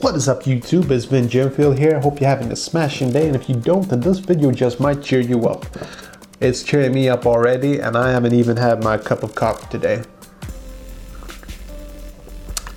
What 0.00 0.14
is 0.14 0.30
up 0.30 0.44
YouTube, 0.44 0.90
it's 0.90 1.04
Vin 1.04 1.28
Gemfield 1.28 1.78
here. 1.78 2.00
Hope 2.00 2.22
you're 2.22 2.30
having 2.30 2.50
a 2.52 2.56
smashing 2.56 3.12
day 3.12 3.26
and 3.26 3.36
if 3.36 3.50
you 3.50 3.54
don't 3.54 3.86
then 3.86 4.00
this 4.00 4.18
video 4.18 4.50
just 4.50 4.80
might 4.80 5.02
cheer 5.02 5.20
you 5.20 5.46
up. 5.46 5.66
It's 6.40 6.62
cheering 6.62 6.94
me 6.94 7.10
up 7.10 7.26
already 7.26 7.80
and 7.80 7.98
I 7.98 8.12
haven't 8.12 8.32
even 8.32 8.56
had 8.56 8.82
my 8.82 8.96
cup 8.96 9.22
of 9.22 9.34
coffee 9.34 9.66
today. 9.68 10.02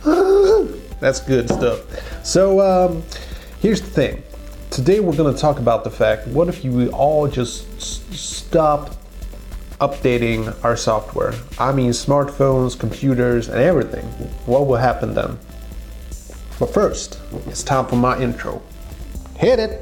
That's 1.00 1.22
good 1.22 1.48
stuff. 1.48 2.26
So 2.26 2.60
um, 2.60 3.04
here's 3.62 3.80
the 3.80 3.88
thing. 3.88 4.22
Today 4.70 5.00
we're 5.00 5.16
going 5.16 5.34
to 5.34 5.40
talk 5.40 5.60
about 5.60 5.86
the 5.86 5.92
fact 5.92 6.28
what 6.28 6.50
if 6.50 6.66
you 6.66 6.90
all 6.90 7.30
just 7.30 7.74
s- 7.78 8.02
stopped 8.12 8.98
updating 9.80 10.62
our 10.66 10.76
software? 10.76 11.34
I 11.58 11.72
mean 11.72 11.92
smartphones, 11.92 12.78
computers 12.78 13.48
and 13.48 13.60
everything. 13.60 14.04
What 14.46 14.68
will 14.68 14.76
happen 14.76 15.14
then? 15.14 15.40
But 16.64 16.74
first, 16.74 17.20
it's 17.48 17.62
time 17.62 17.88
for 17.88 17.98
my 17.98 18.18
intro. 18.18 18.62
Hit 19.36 19.60
it! 19.60 19.82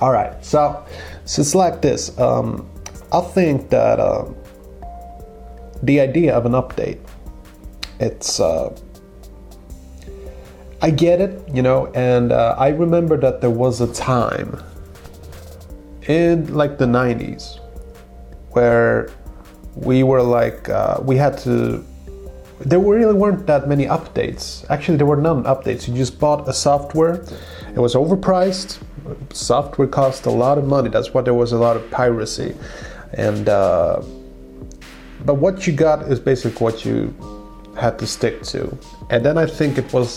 All 0.00 0.10
right, 0.10 0.44
so, 0.44 0.84
so 1.26 1.42
it's 1.42 1.54
like 1.54 1.80
this. 1.80 2.18
Um, 2.18 2.68
I 3.12 3.20
think 3.20 3.70
that 3.70 4.00
uh, 4.00 4.24
the 5.84 6.00
idea 6.00 6.36
of 6.36 6.44
an 6.44 6.54
update, 6.54 6.98
it's, 8.00 8.40
uh, 8.40 8.76
I 10.82 10.90
get 10.90 11.20
it, 11.20 11.48
you 11.54 11.62
know, 11.62 11.86
and 11.94 12.32
uh, 12.32 12.56
I 12.58 12.70
remember 12.70 13.16
that 13.18 13.42
there 13.42 13.48
was 13.48 13.80
a 13.80 13.94
time 13.94 14.60
in 16.08 16.52
like 16.52 16.78
the 16.78 16.86
90s 16.86 17.60
where 18.58 19.10
we 19.88 19.98
were 20.10 20.24
like 20.40 20.68
uh, 20.68 20.96
we 21.10 21.14
had 21.24 21.34
to 21.46 21.54
there 22.70 22.80
really 22.80 23.18
weren't 23.22 23.46
that 23.46 23.62
many 23.72 23.86
updates. 23.98 24.44
Actually 24.74 24.98
there 25.00 25.10
were 25.12 25.22
none 25.30 25.40
updates. 25.44 25.80
You 25.86 25.94
just 25.94 26.18
bought 26.24 26.40
a 26.52 26.54
software. 26.68 27.16
It 27.76 27.80
was 27.86 27.94
overpriced. 28.02 28.70
Software 29.32 29.90
cost 30.00 30.26
a 30.26 30.34
lot 30.44 30.56
of 30.60 30.64
money. 30.76 30.88
That's 30.94 31.10
why 31.14 31.22
there 31.22 31.38
was 31.44 31.52
a 31.52 31.60
lot 31.66 31.76
of 31.76 31.84
piracy. 32.00 32.50
And 33.28 33.44
uh, 33.48 34.02
but 35.28 35.34
what 35.44 35.54
you 35.66 35.72
got 35.88 35.98
is 36.12 36.18
basically 36.32 36.62
what 36.66 36.84
you 36.86 36.98
had 37.84 37.94
to 38.00 38.06
stick 38.16 38.36
to. 38.52 38.60
And 39.12 39.20
then 39.26 39.36
i 39.44 39.46
think 39.58 39.72
it 39.82 39.88
was 39.96 40.08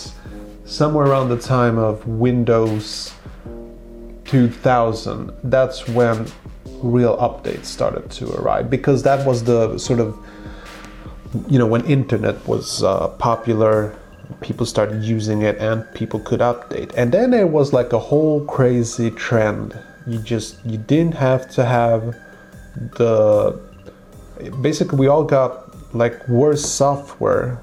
somewhere 0.64 1.06
around 1.10 1.28
the 1.36 1.42
time 1.56 1.76
of 1.88 1.94
windows 2.06 2.86
2000 4.24 5.32
that's 5.44 5.80
when 5.98 6.16
real 6.82 7.16
updates 7.18 7.66
started 7.66 8.10
to 8.10 8.32
arrive 8.34 8.70
because 8.70 9.02
that 9.02 9.26
was 9.26 9.44
the 9.44 9.78
sort 9.78 10.00
of 10.00 10.16
you 11.48 11.58
know 11.58 11.66
when 11.66 11.84
internet 11.86 12.46
was 12.46 12.82
uh, 12.82 13.08
popular 13.18 13.96
people 14.40 14.66
started 14.66 15.02
using 15.02 15.42
it 15.42 15.58
and 15.58 15.84
people 15.94 16.18
could 16.20 16.40
update. 16.40 16.92
And 16.96 17.12
then 17.12 17.34
it 17.34 17.48
was 17.48 17.72
like 17.72 17.92
a 17.92 17.98
whole 17.98 18.44
crazy 18.46 19.10
trend. 19.10 19.78
You 20.06 20.18
just 20.18 20.64
you 20.64 20.78
didn't 20.78 21.14
have 21.14 21.50
to 21.50 21.64
have 21.64 22.16
the 22.96 23.60
basically 24.60 24.98
we 24.98 25.06
all 25.06 25.24
got 25.24 25.68
like 25.94 26.26
worse 26.28 26.64
software 26.64 27.60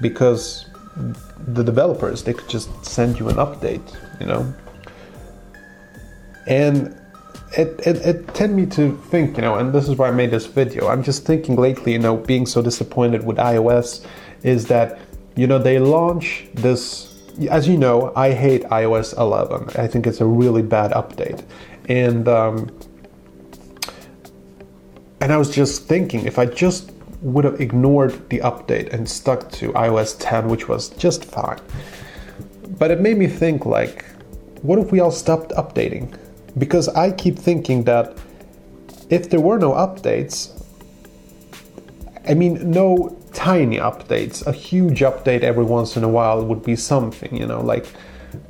because 0.00 0.66
the 1.48 1.62
developers 1.62 2.22
they 2.22 2.32
could 2.32 2.48
just 2.48 2.70
send 2.84 3.18
you 3.18 3.28
an 3.28 3.36
update 3.36 3.84
you 4.20 4.26
know? 4.26 4.54
And 6.46 6.98
it, 7.56 7.86
it, 7.86 7.96
it 8.04 8.34
tend 8.34 8.56
me 8.56 8.66
to 8.66 8.96
think, 9.10 9.36
you 9.36 9.42
know, 9.42 9.56
and 9.56 9.72
this 9.72 9.88
is 9.88 9.96
why 9.96 10.08
I 10.08 10.10
made 10.10 10.30
this 10.30 10.46
video. 10.46 10.88
I'm 10.88 11.02
just 11.02 11.24
thinking 11.24 11.56
lately, 11.56 11.92
you 11.92 11.98
know, 11.98 12.16
being 12.16 12.46
so 12.46 12.62
disappointed 12.62 13.24
with 13.24 13.36
iOS 13.36 14.04
is 14.42 14.66
that, 14.66 14.98
you 15.36 15.46
know, 15.46 15.58
they 15.58 15.78
launch 15.78 16.46
this. 16.54 17.10
As 17.50 17.66
you 17.66 17.76
know, 17.76 18.12
I 18.14 18.32
hate 18.32 18.62
iOS 18.64 19.16
11. 19.18 19.80
I 19.80 19.88
think 19.88 20.06
it's 20.06 20.20
a 20.20 20.26
really 20.26 20.62
bad 20.62 20.92
update, 20.92 21.44
and 21.88 22.28
um, 22.28 22.70
and 25.20 25.32
I 25.32 25.36
was 25.36 25.52
just 25.52 25.88
thinking 25.88 26.26
if 26.26 26.38
I 26.38 26.46
just 26.46 26.92
would 27.22 27.44
have 27.44 27.60
ignored 27.60 28.28
the 28.30 28.38
update 28.40 28.92
and 28.92 29.08
stuck 29.08 29.50
to 29.52 29.72
iOS 29.72 30.16
10, 30.20 30.48
which 30.48 30.68
was 30.68 30.90
just 30.90 31.24
fine. 31.24 31.58
But 32.78 32.92
it 32.92 33.00
made 33.00 33.18
me 33.18 33.26
think 33.26 33.66
like, 33.66 34.04
what 34.62 34.78
if 34.78 34.92
we 34.92 35.00
all 35.00 35.10
stopped 35.10 35.50
updating? 35.52 36.16
Because 36.56 36.88
I 36.88 37.10
keep 37.10 37.38
thinking 37.38 37.84
that 37.84 38.16
if 39.10 39.30
there 39.30 39.40
were 39.40 39.58
no 39.58 39.72
updates, 39.72 40.50
I 42.26 42.34
mean, 42.34 42.70
no 42.70 43.16
tiny 43.32 43.78
updates, 43.78 44.46
a 44.46 44.52
huge 44.52 45.00
update 45.00 45.42
every 45.42 45.64
once 45.64 45.96
in 45.96 46.04
a 46.04 46.08
while 46.08 46.44
would 46.44 46.62
be 46.62 46.76
something, 46.76 47.36
you 47.36 47.46
know, 47.46 47.60
like 47.60 47.86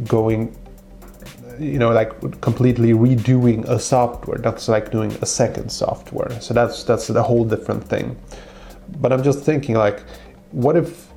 going, 0.06 0.56
you 1.59 1.78
know, 1.78 1.91
like 1.91 2.41
completely 2.41 2.93
redoing 2.93 3.64
a 3.69 3.78
software. 3.81 4.38
That's 4.38 4.69
like 4.69 4.91
doing 4.91 5.12
a 5.22 5.26
second 5.26 5.70
software. 5.70 6.41
So 6.41 6.54
that's 6.54 6.84
that's 6.84 7.10
a 7.10 7.22
whole 7.22 7.44
different 7.44 7.84
thing. 7.84 8.16
But 9.00 9.12
I'm 9.12 9.22
just 9.22 9.41
thinking, 9.41 9.75
like, 9.75 10.04
what 10.53 10.76
if, 10.76 11.09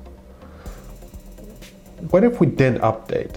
what 2.10 2.24
if 2.24 2.40
we 2.40 2.46
didn't 2.46 2.80
update? 2.80 3.36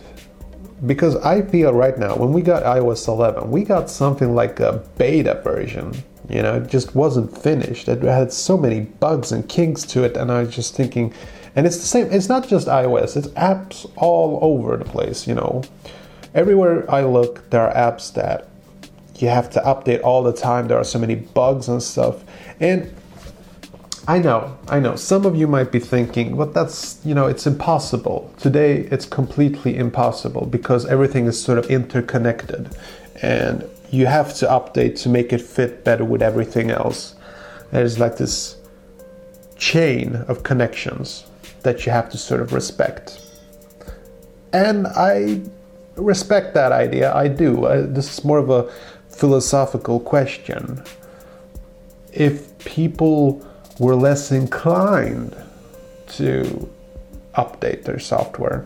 Because 0.85 1.15
I 1.17 1.41
feel 1.41 1.73
right 1.73 1.97
now 1.97 2.15
when 2.15 2.33
we 2.33 2.41
got 2.41 2.63
iOS 2.63 3.07
11, 3.07 3.51
we 3.51 3.63
got 3.63 3.89
something 3.89 4.33
like 4.33 4.59
a 4.59 4.83
beta 4.97 5.41
version. 5.43 5.93
You 6.29 6.41
know, 6.41 6.55
it 6.55 6.69
just 6.69 6.95
wasn't 6.95 7.35
finished. 7.37 7.87
It 7.87 8.01
had 8.03 8.31
so 8.31 8.57
many 8.57 8.81
bugs 8.81 9.31
and 9.31 9.47
kinks 9.47 9.83
to 9.83 10.03
it, 10.03 10.15
and 10.15 10.31
I 10.31 10.41
was 10.43 10.55
just 10.55 10.75
thinking, 10.75 11.13
and 11.55 11.67
it's 11.67 11.77
the 11.77 11.85
same. 11.85 12.07
It's 12.11 12.29
not 12.29 12.47
just 12.47 12.67
iOS; 12.67 13.17
it's 13.17 13.27
apps 13.29 13.91
all 13.97 14.39
over 14.41 14.77
the 14.77 14.85
place. 14.85 15.27
You 15.27 15.35
know, 15.35 15.63
everywhere 16.33 16.89
I 16.89 17.03
look, 17.03 17.49
there 17.49 17.67
are 17.67 17.73
apps 17.73 18.13
that 18.13 18.47
you 19.17 19.27
have 19.27 19.49
to 19.51 19.59
update 19.61 20.01
all 20.03 20.23
the 20.23 20.33
time. 20.33 20.67
There 20.67 20.77
are 20.77 20.85
so 20.85 20.99
many 20.99 21.15
bugs 21.15 21.67
and 21.67 21.83
stuff, 21.83 22.23
and 22.59 22.93
I 24.07 24.17
know, 24.17 24.57
I 24.67 24.79
know. 24.79 24.95
Some 24.95 25.25
of 25.25 25.35
you 25.35 25.47
might 25.47 25.71
be 25.71 25.79
thinking, 25.79 26.35
but 26.35 26.53
that's, 26.53 26.99
you 27.05 27.13
know, 27.13 27.27
it's 27.27 27.45
impossible. 27.45 28.33
Today, 28.39 28.87
it's 28.91 29.05
completely 29.05 29.77
impossible 29.77 30.47
because 30.47 30.87
everything 30.87 31.27
is 31.27 31.41
sort 31.41 31.59
of 31.59 31.69
interconnected 31.69 32.75
and 33.21 33.63
you 33.91 34.07
have 34.07 34.33
to 34.35 34.47
update 34.47 34.99
to 35.03 35.09
make 35.09 35.31
it 35.31 35.41
fit 35.41 35.83
better 35.83 36.03
with 36.03 36.23
everything 36.23 36.71
else. 36.71 37.15
There's 37.71 37.99
like 37.99 38.17
this 38.17 38.57
chain 39.57 40.15
of 40.27 40.41
connections 40.41 41.25
that 41.61 41.85
you 41.85 41.91
have 41.91 42.09
to 42.09 42.17
sort 42.17 42.41
of 42.41 42.53
respect. 42.53 43.21
And 44.51 44.87
I 44.87 45.41
respect 45.95 46.55
that 46.55 46.71
idea, 46.71 47.13
I 47.13 47.27
do. 47.27 47.65
Uh, 47.65 47.85
this 47.85 48.17
is 48.17 48.25
more 48.25 48.39
of 48.39 48.49
a 48.49 48.71
philosophical 49.09 49.99
question. 49.99 50.83
If 52.11 52.57
people 52.59 53.45
were 53.81 53.95
less 53.95 54.31
inclined 54.31 55.35
to 56.05 56.69
update 57.33 57.83
their 57.83 57.97
software. 57.97 58.63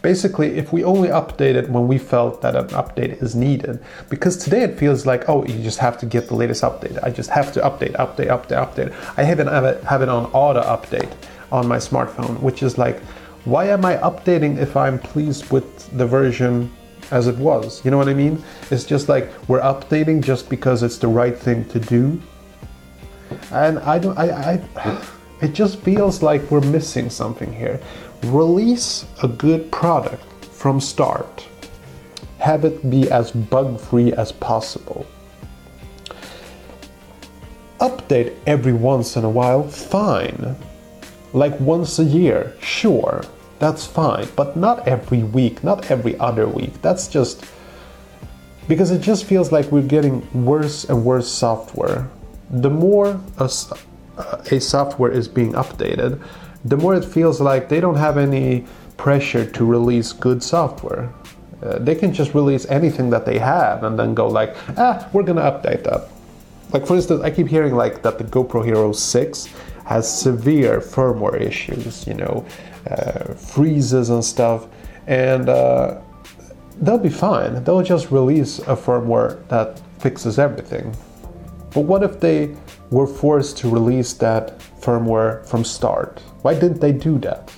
Basically, 0.00 0.56
if 0.56 0.72
we 0.72 0.82
only 0.84 1.08
update 1.08 1.54
it 1.54 1.68
when 1.68 1.86
we 1.86 1.98
felt 1.98 2.40
that 2.40 2.56
an 2.56 2.68
update 2.68 3.22
is 3.22 3.34
needed, 3.34 3.78
because 4.08 4.38
today 4.38 4.62
it 4.62 4.78
feels 4.78 5.04
like, 5.04 5.28
oh, 5.28 5.44
you 5.44 5.62
just 5.62 5.78
have 5.80 5.98
to 5.98 6.06
get 6.06 6.28
the 6.28 6.34
latest 6.34 6.62
update. 6.62 6.98
I 7.02 7.10
just 7.10 7.28
have 7.28 7.52
to 7.52 7.60
update, 7.60 7.94
update, 7.96 8.28
update, 8.28 8.56
update. 8.64 9.18
I 9.18 9.30
even 9.30 9.48
have 9.48 9.64
it, 9.64 9.84
have 9.84 10.00
it 10.00 10.08
on 10.08 10.24
auto 10.32 10.62
update 10.62 11.12
on 11.52 11.68
my 11.68 11.76
smartphone, 11.76 12.40
which 12.40 12.62
is 12.62 12.78
like, 12.78 13.00
why 13.44 13.66
am 13.66 13.84
I 13.84 13.98
updating 13.98 14.56
if 14.56 14.78
I'm 14.78 14.98
pleased 14.98 15.50
with 15.50 15.94
the 15.98 16.06
version 16.06 16.72
as 17.10 17.26
it 17.26 17.36
was? 17.36 17.84
You 17.84 17.90
know 17.90 17.98
what 17.98 18.08
I 18.08 18.14
mean? 18.14 18.42
It's 18.70 18.84
just 18.84 19.10
like 19.10 19.28
we're 19.46 19.60
updating 19.60 20.22
just 20.22 20.48
because 20.48 20.82
it's 20.82 20.96
the 20.96 21.08
right 21.08 21.36
thing 21.36 21.66
to 21.66 21.78
do 21.78 22.18
and 23.50 23.78
I 23.80 23.98
don't. 23.98 24.18
I, 24.18 24.60
I. 24.76 25.02
It 25.40 25.52
just 25.52 25.78
feels 25.80 26.22
like 26.22 26.50
we're 26.50 26.60
missing 26.60 27.10
something 27.10 27.52
here. 27.52 27.80
Release 28.24 29.06
a 29.22 29.28
good 29.28 29.70
product 29.70 30.24
from 30.46 30.80
start. 30.80 31.46
Have 32.38 32.64
it 32.64 32.90
be 32.90 33.10
as 33.10 33.30
bug 33.30 33.80
free 33.80 34.12
as 34.12 34.32
possible. 34.32 35.06
Update 37.78 38.34
every 38.46 38.72
once 38.72 39.16
in 39.16 39.24
a 39.24 39.30
while, 39.30 39.62
fine. 39.62 40.56
Like 41.32 41.58
once 41.60 42.00
a 42.00 42.04
year, 42.04 42.56
sure, 42.60 43.22
that's 43.60 43.86
fine. 43.86 44.26
But 44.34 44.56
not 44.56 44.88
every 44.88 45.22
week, 45.22 45.62
not 45.62 45.88
every 45.90 46.18
other 46.18 46.48
week. 46.48 46.82
That's 46.82 47.06
just. 47.06 47.44
Because 48.66 48.90
it 48.90 49.00
just 49.00 49.24
feels 49.24 49.50
like 49.52 49.70
we're 49.72 49.82
getting 49.82 50.26
worse 50.44 50.84
and 50.84 51.04
worse 51.04 51.28
software 51.30 52.10
the 52.50 52.70
more 52.70 53.20
a, 53.38 53.50
a 54.50 54.60
software 54.60 55.10
is 55.10 55.28
being 55.28 55.52
updated, 55.52 56.20
the 56.64 56.76
more 56.76 56.94
it 56.94 57.04
feels 57.04 57.40
like 57.40 57.68
they 57.68 57.80
don't 57.80 57.96
have 57.96 58.18
any 58.18 58.66
pressure 58.96 59.46
to 59.46 59.64
release 59.64 60.12
good 60.12 60.42
software. 60.42 61.12
Uh, 61.62 61.78
they 61.78 61.94
can 61.94 62.12
just 62.12 62.34
release 62.34 62.66
anything 62.66 63.10
that 63.10 63.24
they 63.26 63.38
have 63.38 63.84
and 63.84 63.98
then 63.98 64.14
go 64.14 64.28
like, 64.28 64.56
ah, 64.76 65.08
we're 65.12 65.22
gonna 65.22 65.42
update 65.42 65.84
that. 65.84 66.08
like 66.72 66.86
for 66.86 66.96
instance, 66.96 67.22
I 67.22 67.30
keep 67.30 67.48
hearing 67.48 67.74
like 67.74 68.02
that 68.02 68.18
the 68.18 68.24
GoPro 68.24 68.64
Hero 68.64 68.92
6 68.92 69.48
has 69.86 70.20
severe 70.20 70.80
firmware 70.80 71.40
issues, 71.40 72.06
you 72.06 72.14
know, 72.14 72.44
uh, 72.90 73.34
freezes 73.34 74.10
and 74.10 74.24
stuff, 74.24 74.66
and 75.06 75.48
uh, 75.48 75.98
they'll 76.80 76.98
be 76.98 77.08
fine. 77.08 77.64
They'll 77.64 77.82
just 77.82 78.10
release 78.10 78.58
a 78.60 78.76
firmware 78.76 79.46
that 79.48 79.80
fixes 79.98 80.38
everything. 80.38 80.94
But 81.72 81.82
what 81.82 82.02
if 82.02 82.20
they 82.20 82.56
were 82.90 83.06
forced 83.06 83.58
to 83.58 83.70
release 83.70 84.12
that 84.14 84.58
firmware 84.80 85.46
from 85.46 85.64
start? 85.64 86.20
Why 86.42 86.54
didn't 86.54 86.80
they 86.80 86.92
do 86.92 87.18
that? 87.18 87.52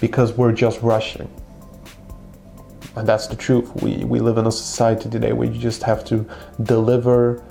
Because 0.00 0.32
we're 0.32 0.52
just 0.52 0.80
rushing. 0.82 1.28
And 2.96 3.06
that's 3.06 3.26
the 3.26 3.36
truth. 3.36 3.70
We, 3.82 4.04
we 4.04 4.20
live 4.20 4.38
in 4.38 4.46
a 4.46 4.52
society 4.52 5.08
today 5.10 5.32
where 5.32 5.48
you 5.48 5.58
just 5.58 5.82
have 5.82 6.04
to 6.06 6.26
deliver 6.62 7.44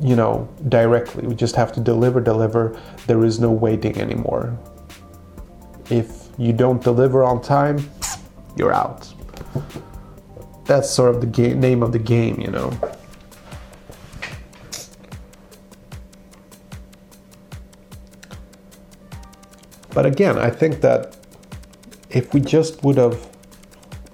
you 0.00 0.14
know, 0.14 0.48
directly. 0.68 1.26
We 1.26 1.34
just 1.34 1.56
have 1.56 1.72
to 1.72 1.80
deliver, 1.80 2.20
deliver. 2.20 2.80
There 3.06 3.24
is 3.24 3.40
no 3.40 3.50
waiting 3.50 3.98
anymore. 3.98 4.58
If 5.90 6.28
you 6.38 6.52
don't 6.52 6.82
deliver 6.82 7.24
on 7.24 7.40
time, 7.40 7.78
you're 8.56 8.74
out. 8.74 9.12
That's 10.66 10.90
sort 10.90 11.14
of 11.14 11.20
the 11.20 11.26
game, 11.26 11.60
name 11.60 11.82
of 11.82 11.92
the 11.92 11.98
game, 11.98 12.40
you 12.40 12.50
know. 12.50 12.76
But 19.94 20.04
again, 20.04 20.38
I 20.38 20.50
think 20.50 20.82
that 20.82 21.16
if 22.10 22.34
we 22.34 22.40
just 22.40 22.84
would 22.84 22.98
have 22.98 23.28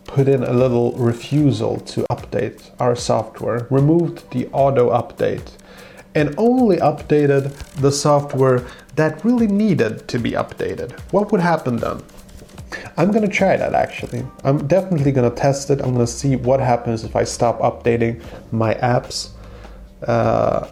put 0.05 0.29
in 0.29 0.45
a 0.45 0.53
little 0.53 0.93
refusal 0.93 1.81
to 1.81 2.05
update 2.11 2.71
our 2.79 2.95
software, 2.95 3.67
removed 3.71 4.31
the 4.31 4.47
auto 4.53 4.91
update, 4.91 5.57
and 6.15 6.35
only 6.37 6.77
updated 6.77 7.53
the 7.81 7.91
software 7.91 8.63
that 8.95 9.25
really 9.25 9.47
needed 9.47 10.07
to 10.09 10.19
be 10.19 10.33
updated, 10.33 10.93
what 11.13 11.33
would 11.33 11.41
happen 11.41 11.77
then? 11.79 12.03
I'm 12.97 13.11
gonna 13.11 13.29
try 13.29 13.57
that 13.57 13.75
actually. 13.75 14.25
I'm 14.45 14.67
definitely 14.67 15.13
gonna 15.13 15.31
test 15.31 15.71
it. 15.71 15.81
I'm 15.81 15.93
gonna 15.93 16.07
see 16.07 16.37
what 16.37 16.61
happens 16.61 17.05
if 17.05 17.17
I 17.17 17.25
stop 17.25 17.59
updating 17.61 18.23
my 18.53 18.75
apps 18.75 19.31
uh, 20.07 20.71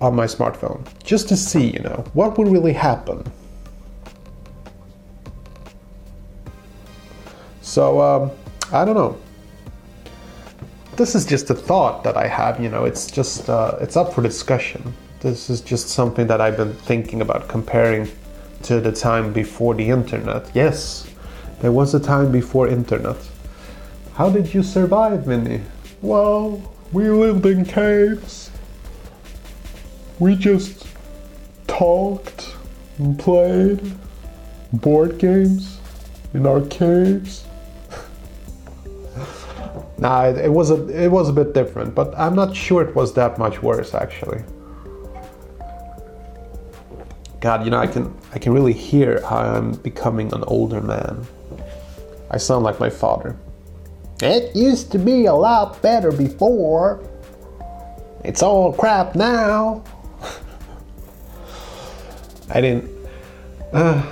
on 0.00 0.14
my 0.14 0.26
smartphone, 0.26 0.86
just 1.02 1.28
to 1.28 1.36
see, 1.36 1.70
you 1.70 1.80
know, 1.80 2.04
what 2.14 2.36
would 2.38 2.48
really 2.48 2.72
happen. 2.72 3.24
So 7.62 8.00
um, 8.00 8.30
I 8.72 8.84
don't 8.84 8.94
know 8.94 9.18
this 10.96 11.14
is 11.14 11.26
just 11.26 11.50
a 11.50 11.54
thought 11.54 12.04
that 12.04 12.16
I 12.16 12.26
have. 12.26 12.60
You 12.60 12.68
know, 12.68 12.84
it's 12.84 13.10
just 13.10 13.48
uh, 13.48 13.76
it's 13.80 13.96
up 13.96 14.12
for 14.12 14.22
discussion. 14.22 14.94
This 15.20 15.50
is 15.50 15.60
just 15.60 15.88
something 15.88 16.26
that 16.26 16.40
I've 16.40 16.56
been 16.56 16.74
thinking 16.74 17.20
about 17.20 17.48
comparing 17.48 18.08
to 18.62 18.80
the 18.80 18.92
time 18.92 19.32
before 19.32 19.74
the 19.74 19.88
internet. 19.88 20.50
Yes, 20.54 21.06
there 21.60 21.72
was 21.72 21.94
a 21.94 22.00
time 22.00 22.30
before 22.30 22.68
internet. 22.68 23.16
How 24.14 24.30
did 24.30 24.54
you 24.54 24.62
survive, 24.62 25.26
Minnie? 25.26 25.62
Well, 26.02 26.62
we 26.92 27.08
lived 27.08 27.46
in 27.46 27.64
caves. 27.64 28.50
We 30.18 30.36
just 30.36 30.86
talked 31.66 32.54
and 32.98 33.18
played 33.18 33.80
board 34.72 35.18
games 35.18 35.80
in 36.32 36.46
our 36.46 36.60
caves. 36.62 37.44
Nah, 39.96 40.24
it, 40.24 40.36
it, 40.36 40.52
was 40.52 40.70
a 40.70 40.88
it 40.88 41.08
was 41.08 41.28
a 41.28 41.32
bit 41.32 41.54
different, 41.54 41.94
but 41.94 42.12
I'm 42.18 42.34
not 42.34 42.54
sure 42.54 42.82
it 42.82 42.94
was 42.96 43.14
that 43.14 43.38
much 43.38 43.62
worse 43.62 43.94
actually. 43.94 44.42
God, 47.40 47.64
you 47.64 47.70
know, 47.70 47.78
I 47.78 47.86
can 47.86 48.12
I 48.32 48.38
can 48.38 48.52
really 48.52 48.72
hear 48.72 49.20
how 49.22 49.36
I'm 49.36 49.72
becoming 49.72 50.34
an 50.34 50.42
older 50.48 50.80
man. 50.80 51.24
I 52.34 52.36
sound 52.36 52.64
like 52.64 52.80
my 52.80 52.90
father. 52.90 53.36
It 54.20 54.56
used 54.56 54.90
to 54.90 54.98
be 54.98 55.26
a 55.26 55.32
lot 55.32 55.80
better 55.80 56.10
before. 56.10 57.00
It's 58.24 58.42
all 58.42 58.72
crap 58.72 59.14
now. 59.14 59.84
I 62.50 62.60
didn't. 62.60 62.90
Uh, 63.72 64.02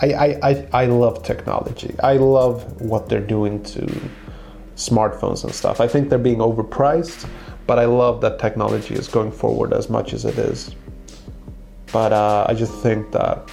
I, 0.00 0.12
I, 0.12 0.38
I, 0.42 0.68
I 0.72 0.86
love 0.86 1.24
technology. 1.24 1.92
I 2.04 2.18
love 2.18 2.80
what 2.80 3.08
they're 3.08 3.20
doing 3.20 3.64
to 3.64 3.84
smartphones 4.76 5.42
and 5.42 5.52
stuff. 5.52 5.80
I 5.80 5.88
think 5.88 6.08
they're 6.08 6.20
being 6.20 6.38
overpriced, 6.38 7.28
but 7.66 7.80
I 7.80 7.86
love 7.86 8.20
that 8.20 8.38
technology 8.38 8.94
is 8.94 9.08
going 9.08 9.32
forward 9.32 9.72
as 9.72 9.90
much 9.90 10.12
as 10.12 10.24
it 10.24 10.38
is. 10.38 10.76
But 11.92 12.12
uh, 12.12 12.46
I 12.48 12.54
just 12.54 12.74
think 12.80 13.10
that 13.10 13.50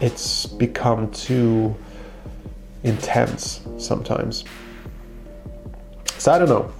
it's 0.00 0.46
become 0.46 1.10
too 1.10 1.74
intense 2.82 3.60
sometimes. 3.78 4.44
So 6.18 6.32
I 6.32 6.38
don't 6.38 6.48
know. 6.48 6.72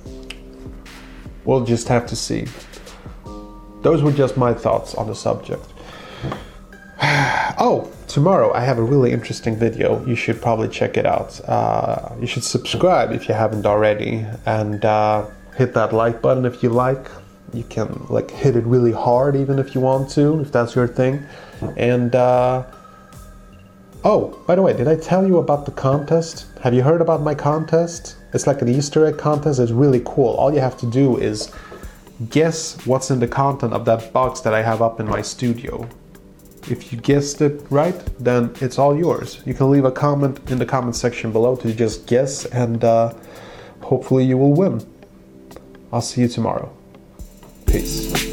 We'll 1.45 1.65
just 1.65 1.89
have 1.89 2.07
to 2.09 2.17
see. 2.17 2.47
Those 3.83 4.03
were 4.03 4.13
just 4.13 4.37
my 4.37 4.53
thoughts 4.53 4.95
on 4.95 5.07
the 5.07 5.15
subject. 5.15 5.65
oh, 7.03 7.91
tomorrow 8.09 8.53
I 8.53 8.61
have 8.61 8.79
a 8.79 8.83
really 8.83 9.13
interesting 9.13 9.57
video. 9.57 10.05
You 10.05 10.15
should 10.15 10.41
probably 10.43 10.69
check 10.69 10.97
it 10.97 11.07
out. 11.07 11.41
Uh, 11.49 12.15
you 12.21 12.27
should 12.27 12.45
subscribe 12.45 13.13
if 13.13 13.29
you 13.29 13.35
haven't 13.35 13.65
already, 13.65 14.27
and 14.45 14.85
uh, 14.85 15.27
hit 15.57 15.73
that 15.75 15.93
like 15.95 16.21
button 16.21 16.45
if 16.45 16.63
you 16.63 16.69
like. 16.69 17.11
You 17.55 17.65
can 17.65 18.07
like 18.11 18.31
hit 18.31 18.55
it 18.55 18.65
really 18.65 18.93
hard 18.93 19.35
even 19.35 19.59
if 19.59 19.75
you 19.75 19.81
want 19.81 20.11
to, 20.11 20.41
if 20.41 20.53
that's 20.53 20.75
your 20.75 20.87
thing. 20.87 21.25
And 21.77 22.15
uh, 22.15 22.65
oh, 24.05 24.39
by 24.47 24.55
the 24.55 24.63
way, 24.63 24.73
did 24.73 24.89
I 24.89 24.97
tell 24.97 25.27
you 25.27 25.39
about 25.39 25.67
the 25.67 25.73
contest? 25.73 26.47
Have 26.63 26.75
you 26.75 26.83
heard 26.83 27.01
about 27.01 27.23
my 27.23 27.35
contest? 27.35 28.17
It's 28.33 28.47
like 28.47 28.63
an 28.63 28.69
Easter 28.69 29.07
egg 29.07 29.19
contest. 29.19 29.61
It's 29.61 29.73
really 29.73 30.03
cool. 30.05 30.35
All 30.35 30.53
you 30.53 30.61
have 30.61 30.77
to 30.79 30.87
do 30.87 31.17
is 31.19 31.53
guess 32.29 32.85
what's 32.87 33.11
in 33.11 33.19
the 33.19 33.29
content 33.29 33.73
of 33.73 33.85
that 33.87 34.13
box 34.13 34.41
that 34.41 34.55
I 34.55 34.63
have 34.63 34.83
up 34.83 35.01
in 35.01 35.07
my 35.07 35.23
studio. 35.23 35.89
If 36.69 36.93
you 36.93 36.99
guessed 37.01 37.41
it 37.41 37.63
right, 37.71 37.99
then 38.19 38.55
it's 38.61 38.79
all 38.79 38.97
yours. 38.97 39.41
You 39.47 39.55
can 39.55 39.71
leave 39.71 39.85
a 39.85 39.91
comment 39.91 40.39
in 40.51 40.59
the 40.59 40.67
comment 40.67 40.95
section 40.95 41.33
below 41.33 41.57
to 41.57 41.73
just 41.73 42.07
guess, 42.07 42.45
and 42.47 42.85
uh, 42.85 43.15
hopefully, 43.81 44.25
you 44.25 44.37
will 44.37 44.53
win. 44.53 44.87
I'll 45.93 46.03
see 46.03 46.21
you 46.21 46.29
tomorrow. 46.29 46.71
Peace. 47.67 48.30